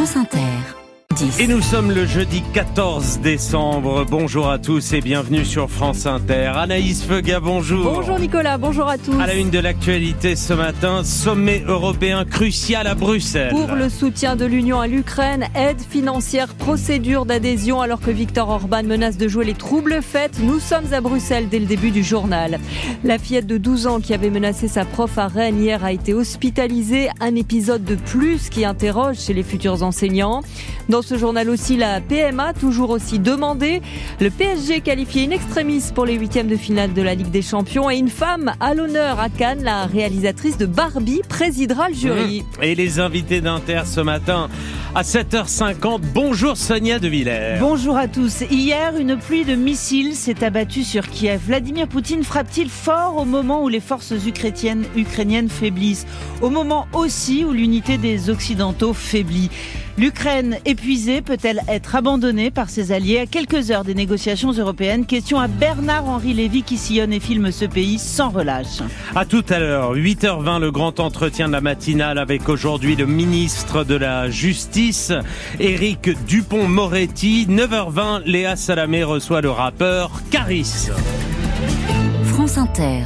[0.00, 0.79] France Inter.
[1.40, 4.06] Et nous sommes le jeudi 14 décembre.
[4.08, 6.52] Bonjour à tous et bienvenue sur France Inter.
[6.54, 7.82] Anaïs Feuga, bonjour.
[7.82, 9.18] Bonjour Nicolas, bonjour à tous.
[9.20, 13.50] À la une de l'actualité ce matin, sommet européen crucial à Bruxelles.
[13.50, 18.84] Pour le soutien de l'Union à l'Ukraine, aide financière, procédure d'adhésion alors que Viktor Orban
[18.84, 20.38] menace de jouer les troubles fêtes.
[20.40, 22.60] Nous sommes à Bruxelles dès le début du journal.
[23.02, 26.14] La fillette de 12 ans qui avait menacé sa prof à Rennes hier a été
[26.14, 27.08] hospitalisée.
[27.20, 30.42] Un épisode de plus qui interroge chez les futurs enseignants.
[30.88, 33.82] Dans ce journal aussi, la PMA, toujours aussi demandée.
[34.20, 37.90] Le PSG qualifié in extremis pour les huitièmes de finale de la Ligue des Champions.
[37.90, 42.42] Et une femme à l'honneur à Cannes, la réalisatrice de Barbie, présidera le jury.
[42.42, 42.62] Mmh.
[42.62, 44.48] Et les invités d'Inter ce matin
[44.94, 46.00] à 7h50.
[46.12, 47.58] Bonjour Sonia De Villers.
[47.60, 48.42] Bonjour à tous.
[48.50, 51.40] Hier, une pluie de missiles s'est abattue sur Kiev.
[51.46, 56.06] Vladimir Poutine frappe-t-il fort au moment où les forces ukrainiennes, ukrainiennes faiblissent?
[56.42, 59.50] Au moment aussi où l'unité des Occidentaux faiblit
[60.00, 65.38] L'Ukraine épuisée peut-elle être abandonnée par ses alliés à quelques heures des négociations européhennes Question
[65.38, 68.80] à Bernard-Henri Lévy qui sillonne et filme ce pays sans relâche.
[69.14, 73.84] À tout à l'heure, 8h20, le grand entretien de la matinale avec aujourd'hui le ministre
[73.84, 75.12] de la Justice,
[75.58, 77.46] Éric Dupont-Moretti.
[77.50, 80.88] 9h20, Léa Salamé reçoit le rappeur Caris.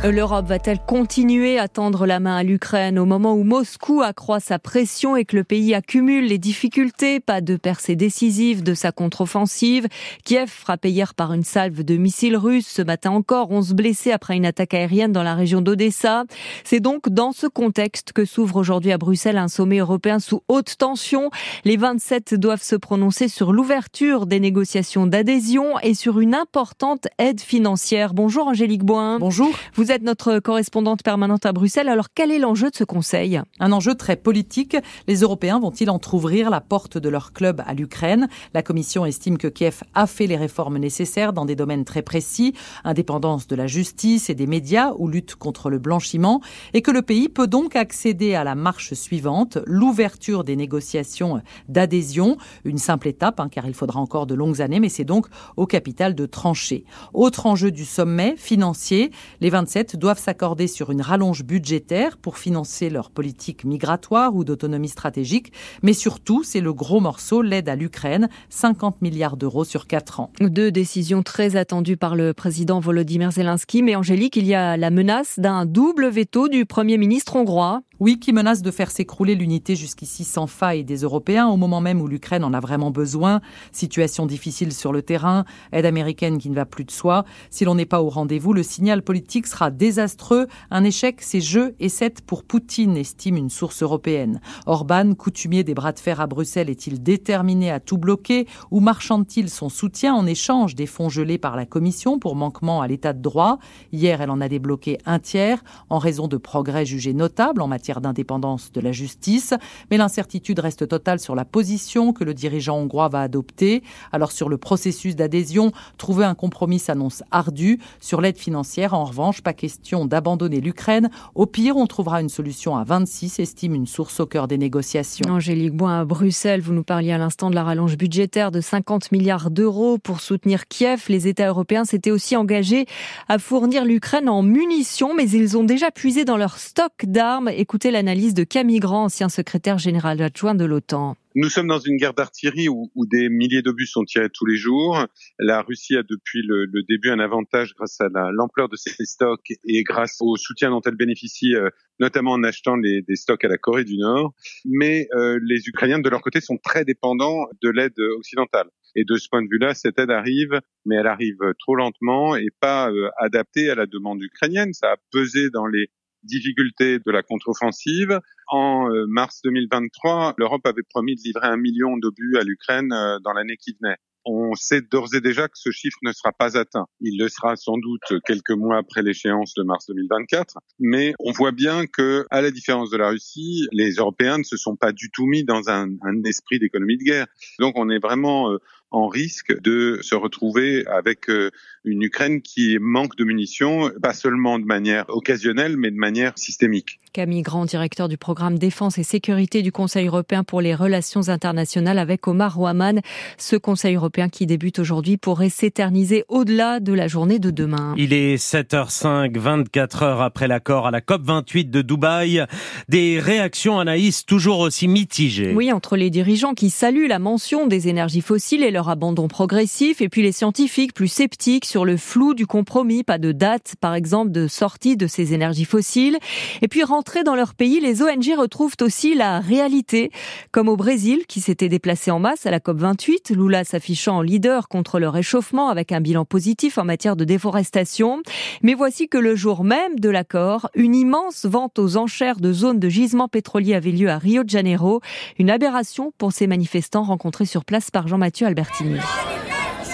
[0.04, 4.58] L'Europe va-t-elle continuer à tendre la main à l'Ukraine au moment où Moscou accroît sa
[4.58, 9.86] pression et que le pays accumule les difficultés Pas de percée décisive de sa contre-offensive?
[10.24, 12.68] Kiev frappé hier par une salve de missiles russes.
[12.68, 16.24] Ce matin encore, 11 blessés après une attaque aérienne dans la région d'Odessa.
[16.64, 20.76] C'est donc dans ce contexte que s'ouvre aujourd'hui à Bruxelles un sommet européen sous haute
[20.78, 21.30] tension.
[21.64, 27.42] Les 27 doivent se prononcer sur l'ouverture des négociations d'adhésion et sur une importante aide
[27.42, 28.14] financière.
[28.14, 29.18] Bonjour Angélique Boin.
[29.18, 29.33] Bonjour.
[29.74, 31.88] Vous êtes notre correspondante permanente à Bruxelles.
[31.88, 34.76] Alors, quel est l'enjeu de ce Conseil Un enjeu très politique.
[35.08, 38.28] Les Européens vont-ils entr'ouvrir la porte de leur club à l'Ukraine?
[38.52, 42.54] La Commission estime que Kiev a fait les réformes nécessaires dans des domaines très précis,
[42.84, 46.40] indépendance de la justice et des médias ou lutte contre le blanchiment,
[46.72, 52.36] et que le pays peut donc accéder à la marche suivante, l'ouverture des négociations d'adhésion,
[52.64, 55.66] une simple étape, hein, car il faudra encore de longues années, mais c'est donc au
[55.66, 56.84] capital de trancher.
[57.12, 62.90] Autre enjeu du sommet, financier, les 27 doivent s'accorder sur une rallonge budgétaire pour financer
[62.90, 65.52] leur politique migratoire ou d'autonomie stratégique.
[65.82, 70.30] Mais surtout, c'est le gros morceau, l'aide à l'Ukraine, 50 milliards d'euros sur 4 ans.
[70.40, 73.82] Deux décisions très attendues par le président Volodymyr Zelensky.
[73.82, 77.82] Mais Angélique, il y a la menace d'un double veto du Premier ministre hongrois.
[78.00, 82.00] Oui, qui menace de faire s'écrouler l'unité jusqu'ici sans faille des Européens au moment même
[82.00, 83.40] où l'Ukraine en a vraiment besoin.
[83.70, 87.24] Situation difficile sur le terrain, aide américaine qui ne va plus de soi.
[87.50, 90.48] Si l'on n'est pas au rendez-vous, le signal politique sera désastreux.
[90.72, 94.40] Un échec, c'est jeu et 7 pour Poutine, estime une source européenne.
[94.66, 98.48] Orban, coutumier des bras de fer à Bruxelles, est-il déterminé à tout bloquer?
[98.72, 102.88] Ou marchande-t-il son soutien en échange des fonds gelés par la Commission pour manquement à
[102.88, 103.60] l'état de droit?
[103.92, 107.83] Hier, elle en a débloqué un tiers en raison de progrès jugés notables en matière
[108.00, 109.54] d'indépendance de la justice.
[109.90, 113.82] Mais l'incertitude reste totale sur la position que le dirigeant hongrois va adopter.
[114.12, 117.78] Alors sur le processus d'adhésion, trouver un compromis s'annonce ardu.
[118.00, 121.10] Sur l'aide financière, en revanche, pas question d'abandonner l'Ukraine.
[121.34, 125.30] Au pire, on trouvera une solution à 26, estime une source au cœur des négociations.
[125.30, 129.12] Angélique Boin, à Bruxelles, vous nous parliez à l'instant de la rallonge budgétaire de 50
[129.12, 131.04] milliards d'euros pour soutenir Kiev.
[131.08, 132.86] Les États européens s'étaient aussi engagés
[133.28, 137.48] à fournir l'Ukraine en munitions, mais ils ont déjà puisé dans leur stock d'armes.
[137.82, 141.16] L'analyse de Camille Grand, ancien secrétaire général adjoint de l'OTAN.
[141.34, 145.04] Nous sommes dans une guerre d'artillerie où, des milliers d'obus sont tirés tous les jours.
[145.40, 149.82] La Russie a depuis le, début un avantage grâce à l'ampleur de ses stocks et
[149.82, 153.84] grâce au soutien dont elle bénéficie, euh, notamment en achetant des stocks à la Corée
[153.84, 154.32] du Nord.
[154.64, 158.68] Mais euh, les Ukrainiens, de leur côté, sont très dépendants de l'aide occidentale.
[158.96, 162.48] Et de ce point de vue-là, cette aide arrive, mais elle arrive trop lentement et
[162.60, 164.72] pas euh, adaptée à la demande ukrainienne.
[164.72, 165.88] Ça a pesé dans les
[166.24, 168.20] difficultés de la contre-offensive.
[168.48, 173.18] En euh, mars 2023, l'Europe avait promis de livrer un million d'obus à l'Ukraine euh,
[173.24, 176.56] dans l'année qui venait on sait d'ores et déjà que ce chiffre ne sera pas
[176.56, 176.86] atteint.
[177.00, 181.52] Il le sera sans doute quelques mois après l'échéance de mars 2024, mais on voit
[181.52, 185.10] bien que, à la différence de la Russie, les Européens ne se sont pas du
[185.10, 187.26] tout mis dans un, un esprit d'économie de guerre.
[187.58, 188.58] Donc on est vraiment euh,
[188.90, 191.50] en risque de se retrouver avec euh,
[191.84, 197.00] une Ukraine qui manque de munitions, pas seulement de manière occasionnelle, mais de manière systémique.
[197.12, 201.98] Camille Grand, directeur du programme Défense et Sécurité du Conseil européen pour les relations internationales
[201.98, 203.00] avec Omar Ouaman.
[203.38, 207.94] Ce Conseil européen qui débute aujourd'hui pourrait s'éterniser au-delà de la journée de demain.
[207.96, 212.44] Il est 7h05, 24 heures après l'accord à la COP28 de Dubaï.
[212.88, 215.52] Des réactions, Anaïs, toujours aussi mitigées.
[215.54, 220.00] Oui, entre les dirigeants qui saluent la mention des énergies fossiles et leur abandon progressif,
[220.00, 223.94] et puis les scientifiques plus sceptiques sur le flou du compromis, pas de date, par
[223.94, 226.18] exemple, de sortie de ces énergies fossiles.
[226.62, 226.82] Et puis,
[227.24, 230.10] dans leur pays, les ONG retrouvent aussi la réalité,
[230.52, 234.68] comme au Brésil, qui s'était déplacé en masse à la COP28, Lula s'affichant en leader
[234.68, 238.22] contre le réchauffement avec un bilan positif en matière de déforestation.
[238.62, 242.78] Mais voici que le jour même de l'accord, une immense vente aux enchères de zones
[242.78, 245.00] de gisement pétrolier avait lieu à Rio de Janeiro,
[245.38, 249.33] une aberration pour ces manifestants rencontrés sur place par Jean-Mathieu Albertini.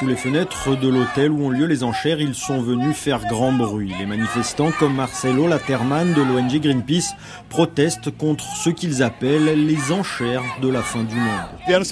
[0.01, 3.53] Sous les fenêtres de l'hôtel où ont lieu les enchères, ils sont venus faire grand
[3.53, 3.93] bruit.
[3.99, 7.15] Les manifestants, comme Marcelo Laterman de l'ONG Greenpeace,
[7.51, 11.85] protestent contre ce qu'ils appellent les enchères de la fin du monde.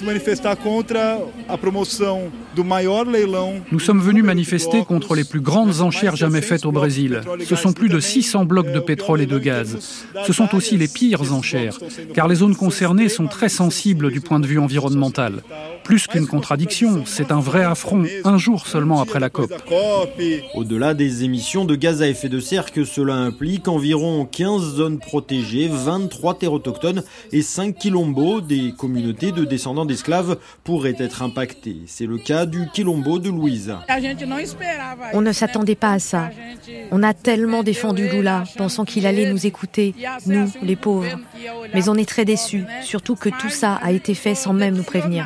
[3.71, 7.21] Nous sommes venus manifester contre les plus grandes enchères jamais faites au Brésil.
[7.45, 9.77] Ce sont plus de 600 blocs de pétrole et de gaz.
[10.25, 11.77] Ce sont aussi les pires enchères,
[12.15, 15.43] car les zones concernées sont très sensibles du point de vue environnemental.
[15.83, 19.51] Plus qu'une contradiction, c'est un vrai affront, un jour seulement après la COP.
[20.53, 24.99] Au-delà des émissions de gaz à effet de serre que cela implique, environ 15 zones
[24.99, 31.77] protégées, 23 terres autochtones et 5 quilombos, des communautés de descendants d'esclaves, pourraient être impactées.
[31.87, 33.73] C'est le cas du quilombo de Louise.
[35.13, 36.29] On ne s'attendait pas à ça.
[36.91, 39.93] On a tellement défendu Lula, pensant qu'il allait nous écouter,
[40.25, 41.19] nous, les pauvres.
[41.73, 44.83] Mais on est très déçus, surtout que tout ça a été fait sans même nous
[44.83, 45.25] prévenir.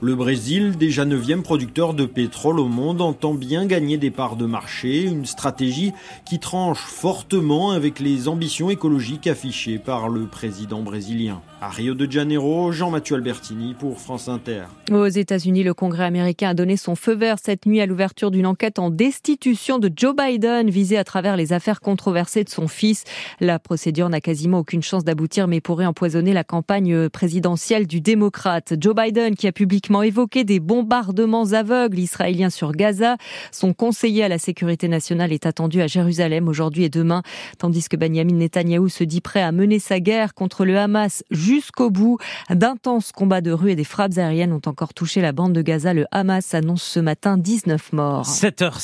[0.00, 4.46] Le Brésil, déjà neuvième producteur de pétrole au monde, entend bien gagner des parts de
[4.46, 5.92] marché, une stratégie
[6.24, 11.40] qui tranche fortement avec les ambitions écologiques affichées par le président brésilien.
[11.60, 14.62] À Rio de Janeiro, Jean-Mathieu Albertini pour France Inter.
[14.90, 18.46] Aux États-Unis, le Congrès américain a donné son feu vert cette nuit à l'ouverture d'une
[18.46, 23.02] enquête en destitution de Joe Biden visée à travers les affaires controversées de son fils.
[23.40, 28.74] La procédure n'a quasiment aucune chance d'aboutir mais pourrait empoisonner la campagne présidentielle du démocrate.
[28.78, 33.16] Joe Biden, qui a publiquement évoqué des bombardements aveugles israéliens sur Gaza,
[33.50, 37.22] son conseiller à la sécurité nationale est attendu à Jérusalem aujourd'hui et demain,
[37.58, 41.90] tandis que Benjamin Netanyahou se dit prêt à mener sa guerre contre le Hamas jusqu'au
[41.90, 42.18] bout.
[42.50, 45.92] D'intenses combats de rue et des frappes aériennes ont encore touché la bande de Gaza.
[45.92, 48.26] Le Hamas annonce ce matin 19 morts.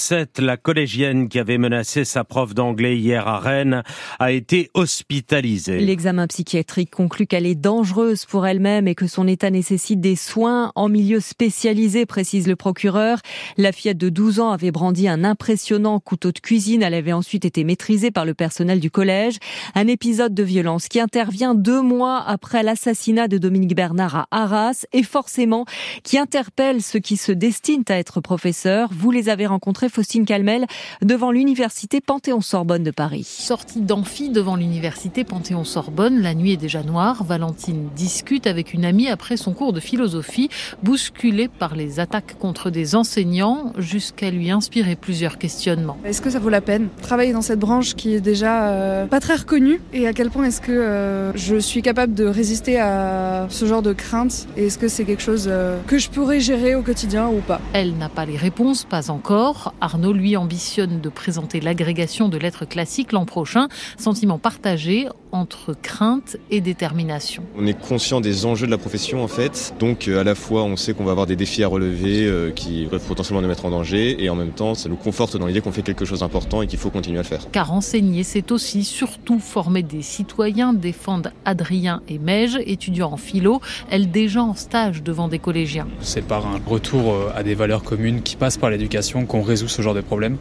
[0.09, 3.83] 7h07, la collégienne qui avait menacé sa prof d'anglais hier à Rennes
[4.19, 5.81] a été hospitalisée.
[5.81, 10.73] L'examen psychiatrique conclut qu'elle est dangereuse pour elle-même et que son état nécessite des soins
[10.75, 13.19] en milieu spécialisé, précise le procureur.
[13.57, 16.83] La fillette de 12 ans avait brandi un impressionnant couteau de cuisine.
[16.83, 19.37] Elle avait ensuite été maîtrisée par le personnel du collège.
[19.75, 24.87] Un épisode de violence qui intervient deux mois après l'assassinat de Dominique Bernard à Arras
[24.93, 25.67] et forcément
[26.03, 28.89] qui interpelle ceux qui se destinent à être professeurs.
[28.93, 30.67] Vous les avez rencontrés, Faustine Calmel,
[31.03, 33.25] devant l'université Panthéon-Sorbonne de Paris.
[33.25, 37.25] Sortie d'amphi devant l'université Panthéon-Sorbonne, la nuit est déjà noire.
[37.25, 40.51] Valentine discute avec une amie après son cours de philosophie,
[40.85, 45.99] bousculée par les attaques contre des enseignants jusqu'à lui inspirer plusieurs questionnements.
[46.05, 49.19] Est-ce que ça vaut la peine travailler dans cette branche qui est déjà euh, pas
[49.19, 49.81] très reconnue?
[49.93, 53.83] Et à quel point est-ce que euh, je suis capable de résister à ce genre
[53.83, 54.47] de crainte?
[54.57, 57.61] Et est-ce que c'est quelque chose euh, que je pourrais gérer au quotidien ou pas?
[57.73, 59.75] Elle n'a pas les réponses, pas encore.
[59.89, 66.37] Arnaud lui ambitionne de présenter l'agrégation de lettres classiques l'an prochain, sentiment partagé entre crainte
[66.51, 67.43] et détermination.
[67.57, 70.65] On est conscient des enjeux de la profession en fait, donc euh, à la fois
[70.65, 73.65] on sait qu'on va avoir des défis à relever euh, qui peuvent potentiellement nous mettre
[73.65, 76.21] en danger et en même temps ça nous conforte dans l'idée qu'on fait quelque chose
[76.21, 77.51] d'important et qu'il faut continuer à le faire.
[77.51, 83.63] Car enseigner c'est aussi surtout former des citoyens, défendent Adrien et Meige, étudiants en philo,
[83.91, 85.87] elle déjà en stage devant des collégiens.
[86.01, 89.69] C'est par un retour euh, à des valeurs communes qui passent par l'éducation qu'on résout
[89.79, 90.37] ce genre de problèmes.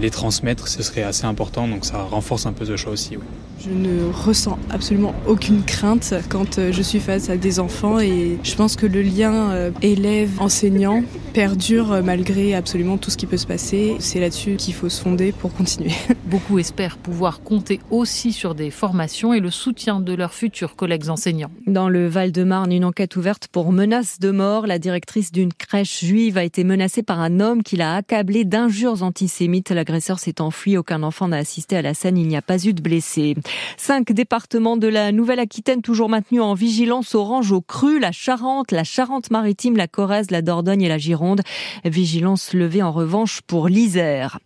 [0.00, 3.16] Les transmettre ce serait assez important donc ça renforce un peu ce choix aussi.
[3.16, 3.24] Oui.
[3.60, 8.54] Je ne ressens absolument aucune crainte quand je suis face à des enfants et je
[8.54, 11.02] pense que le lien euh, élève-enseignant
[11.34, 13.96] perdure malgré absolument tout ce qui peut se passer.
[13.98, 15.90] C'est là-dessus qu'il faut se fonder pour continuer.
[16.26, 21.08] Beaucoup espèrent pouvoir compter aussi sur des formations et le soutien de leurs futurs collègues
[21.08, 21.50] enseignants.
[21.66, 24.66] Dans le Val-de-Marne, une enquête ouverte pour menace de mort.
[24.66, 29.04] La directrice d'une crèche juive a été menacée par un homme qui l'a accablé d'injures
[29.04, 29.70] antisémites.
[29.70, 30.76] L'agresseur s'est enfui.
[30.76, 32.18] Aucun enfant n'a assisté à la scène.
[32.18, 33.36] Il n'y a pas eu de blessés.
[33.76, 38.00] Cinq départements de la Nouvelle-Aquitaine toujours maintenus en vigilance orange au cru.
[38.00, 41.42] La Charente, la Charente-Maritime, la Corrèze, la Dordogne et la Gironde.
[41.84, 44.40] Vigilance levée en revanche pour l'Isère.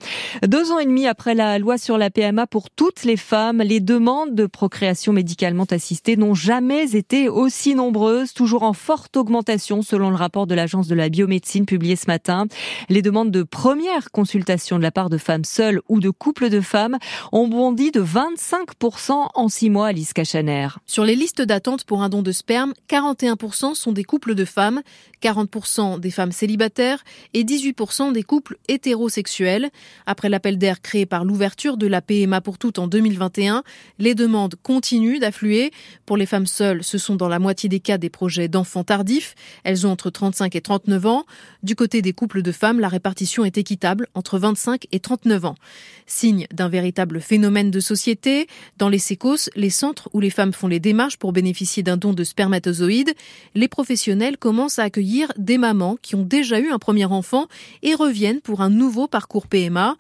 [0.46, 3.80] Deux ans et demi après la loi sur la PMA pour toutes les femmes, les
[3.80, 10.10] demandes de procréation médicalement assistée n'ont jamais été aussi nombreuses, toujours en forte augmentation selon
[10.10, 12.44] le rapport de l'Agence de la biomédecine publié ce matin.
[12.90, 16.60] Les demandes de première consultation de la part de femmes seules ou de couples de
[16.60, 16.98] femmes
[17.32, 20.68] ont bondi de 25% en six mois, Alice Cachaner.
[20.86, 24.82] Sur les listes d'attente pour un don de sperme, 41% sont des couples de femmes,
[25.22, 27.04] 40% des femmes célibataires
[27.34, 29.70] et 18% des couples hétérosexuels.
[30.06, 33.62] Après l'appel d'air créé par l'ouverture de la PMA pour toutes en 2021,
[33.98, 35.70] les demandes continuent d'affluer.
[36.06, 39.34] Pour les femmes seules, ce sont dans la moitié des cas des projets d'enfants tardifs.
[39.64, 41.24] Elles ont entre 35 et 39 ans.
[41.62, 45.54] Du côté des couples de femmes, la répartition est équitable entre 25 et 39 ans.
[46.06, 48.46] Signe d'un véritable phénomène de société,
[48.78, 52.12] dans les sécos, les centres où les femmes font les démarches pour bénéficier d'un don
[52.12, 53.14] de spermatozoïdes,
[53.54, 57.46] les professionnels commencent à accueillir des mamans qui ont déjà eu un premier enfant
[57.82, 59.96] et reviennent pour un nouveau parcours PMA.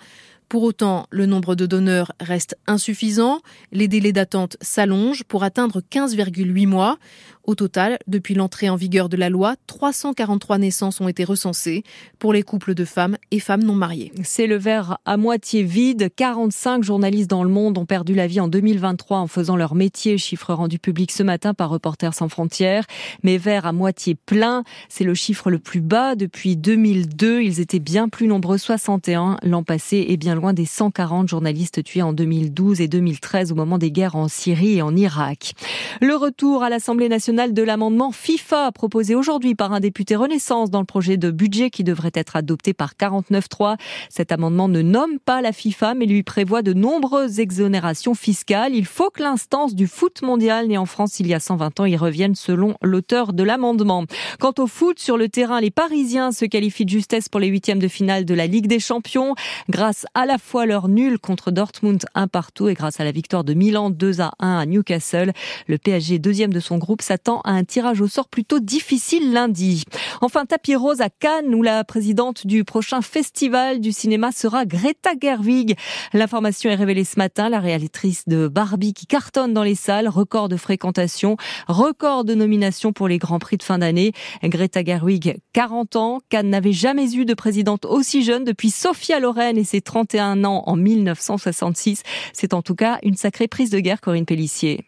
[0.52, 3.40] Pour autant, le nombre de donneurs reste insuffisant.
[3.70, 6.98] Les délais d'attente s'allongent pour atteindre 15,8 mois.
[7.44, 11.82] Au total, depuis l'entrée en vigueur de la loi, 343 naissances ont été recensées
[12.20, 14.12] pour les couples de femmes et femmes non mariées.
[14.22, 16.08] C'est le verre à moitié vide.
[16.14, 20.18] 45 journalistes dans le monde ont perdu la vie en 2023 en faisant leur métier,
[20.18, 22.84] chiffre rendu public ce matin par Reporters sans frontières.
[23.24, 27.42] Mais verre à moitié plein, c'est le chiffre le plus bas depuis 2002.
[27.42, 32.02] Ils étaient bien plus nombreux, 61 l'an passé, et bien loin des 140 journalistes tués
[32.02, 35.54] en 2012 et 2013 au moment des guerres en Syrie et en Irak.
[36.00, 40.80] Le retour à l'Assemblée nationale de l'amendement FIFA proposé aujourd'hui par un député Renaissance dans
[40.80, 43.78] le projet de budget qui devrait être adopté par 49.3.
[44.10, 48.74] Cet amendement ne nomme pas la FIFA mais lui prévoit de nombreuses exonérations fiscales.
[48.74, 51.86] Il faut que l'instance du foot mondial né en France il y a 120 ans
[51.86, 54.04] y revienne selon l'auteur de l'amendement.
[54.38, 57.80] Quant au foot sur le terrain, les Parisiens se qualifient de justesse pour les huitièmes
[57.80, 59.34] de finale de la Ligue des Champions
[59.70, 63.42] grâce à la fois leur nul contre Dortmund un partout et grâce à la victoire
[63.42, 65.32] de Milan 2 à 1 à Newcastle.
[65.66, 69.84] Le PSG deuxième de son groupe s'attend à un tirage au sort plutôt difficile lundi.
[70.20, 75.10] Enfin, tapis rose à Cannes, où la présidente du prochain festival du cinéma sera Greta
[75.20, 75.76] Gerwig.
[76.12, 77.48] L'information est révélée ce matin.
[77.48, 81.36] La réalisatrice de Barbie qui cartonne dans les salles, record de fréquentation,
[81.68, 84.12] record de nomination pour les grands prix de fin d'année.
[84.42, 86.20] Greta Gerwig, 40 ans.
[86.28, 90.64] Cannes n'avait jamais eu de présidente aussi jeune depuis Sophia Loren et ses 31 ans
[90.66, 92.02] en 1966.
[92.32, 94.84] C'est en tout cas une sacrée prise de guerre, Corinne Pellissier.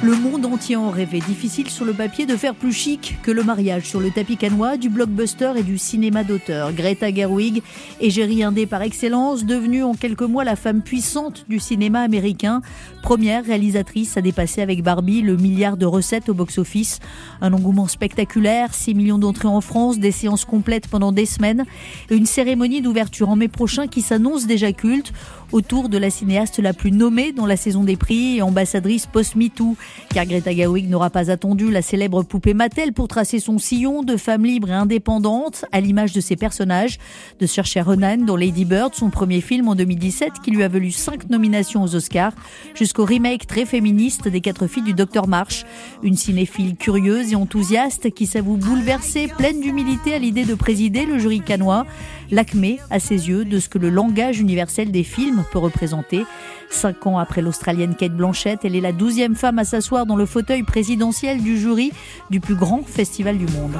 [0.00, 1.20] Le monde entier en rêvait.
[1.38, 4.76] Difficile sur le papier de faire plus chic que le mariage sur le tapis canois
[4.76, 6.72] du blockbuster et du cinéma d'auteur.
[6.72, 7.62] Greta Gerwig,
[8.00, 12.60] égérie indé par excellence, devenue en quelques mois la femme puissante du cinéma américain.
[13.04, 16.98] Première réalisatrice à dépasser avec Barbie le milliard de recettes au box-office.
[17.40, 21.66] Un engouement spectaculaire, 6 millions d'entrées en France, des séances complètes pendant des semaines.
[22.10, 25.12] Une cérémonie d'ouverture en mai prochain qui s'annonce déjà culte
[25.52, 29.76] autour de la cinéaste la plus nommée dans la saison des prix et ambassadrice post-MeToo.
[30.10, 34.16] Car Greta Gerwig n'aura pas attendu la célèbre poupée Mattel pour tracer son sillon de
[34.16, 36.98] femme libre et indépendante, à l'image de ses personnages,
[37.40, 40.90] de Saoirse Ronan dans Lady Bird, son premier film en 2017 qui lui a valu
[40.90, 42.32] cinq nominations aux Oscars,
[42.74, 45.64] jusqu'au remake très féministe des Quatre filles du Docteur March,
[46.02, 51.18] une cinéphile curieuse et enthousiaste qui s'avoue bouleversée, pleine d'humilité à l'idée de présider le
[51.18, 51.86] jury canois,
[52.30, 56.24] l'acmé à ses yeux de ce que le langage universel des films peut représenter.
[56.70, 60.26] Cinq ans après l'Australienne Kate Blanchett, elle est la douzième femme à s'asseoir dans le
[60.26, 61.92] fauteuil présidentiel du jury
[62.30, 63.78] du plus grand festival du monde.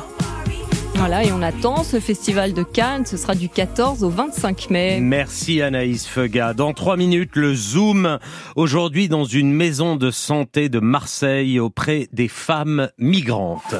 [0.98, 3.06] Voilà, et on attend ce festival de Cannes.
[3.06, 4.98] Ce sera du 14 au 25 mai.
[5.00, 6.54] Merci Anaïs Feuga.
[6.54, 8.18] Dans trois minutes, le Zoom.
[8.56, 13.76] Aujourd'hui, dans une maison de santé de Marseille auprès des femmes migrantes.